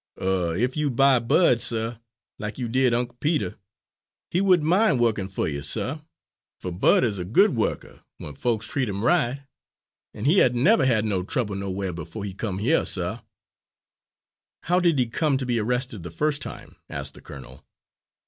Er 0.19 0.55
ef 0.57 0.75
you'd 0.75 0.95
buy 0.95 1.19
Bud, 1.19 1.61
suh, 1.61 1.97
lack 2.39 2.57
you 2.57 2.67
did 2.67 2.91
Unc' 2.91 3.19
Peter, 3.19 3.57
he 4.31 4.41
would 4.41 4.61
n' 4.61 4.65
mind 4.65 4.99
wukkin' 4.99 5.27
fer 5.27 5.45
you, 5.45 5.61
suh, 5.61 5.99
fer 6.59 6.71
Bud 6.71 7.03
is 7.03 7.19
a 7.19 7.23
good 7.23 7.51
wukker 7.51 8.01
we'n 8.17 8.33
folks 8.33 8.65
treats 8.67 8.89
him 8.89 9.03
right; 9.05 9.43
an' 10.15 10.25
he 10.25 10.39
had 10.39 10.55
n' 10.55 10.63
never 10.63 10.87
had 10.87 11.05
no 11.05 11.21
trouble 11.21 11.53
nowhar 11.55 11.93
befo' 11.93 12.21
he 12.23 12.33
come 12.33 12.57
hyuh, 12.57 12.83
suh." 12.83 13.21
"How 14.63 14.79
did 14.79 14.97
he 14.97 15.05
come 15.05 15.37
to 15.37 15.45
be 15.45 15.59
arrested 15.59 16.01
the 16.01 16.09
first 16.09 16.41
time?" 16.41 16.77
asked 16.89 17.13
the 17.13 17.21
colonel. 17.21 17.63